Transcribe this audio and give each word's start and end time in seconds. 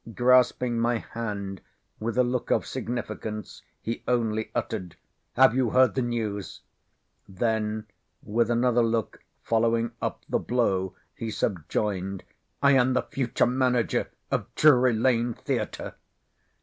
Grasping 0.15 0.79
my 0.79 0.97
hand 0.97 1.61
with 1.99 2.17
a 2.17 2.23
look 2.23 2.49
of 2.49 2.65
significance, 2.65 3.61
he 3.83 4.01
only 4.07 4.49
uttered,—"Have 4.55 5.53
you 5.53 5.69
heard 5.69 5.93
the 5.93 6.01
news?"—then 6.01 7.85
with 8.23 8.49
another 8.49 8.81
look 8.81 9.23
following 9.43 9.91
up 10.01 10.23
the 10.27 10.39
blow, 10.39 10.95
he 11.13 11.29
subjoined, 11.29 12.23
"I 12.63 12.71
am 12.71 12.93
the 12.93 13.03
future 13.03 13.45
Manager 13.45 14.09
of 14.31 14.47
Drury 14.55 14.93
Lane 14.93 15.35
Theatre." 15.35 15.93